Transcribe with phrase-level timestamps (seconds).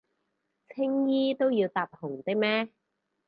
[0.69, 2.69] 青衣都要搭紅的咩？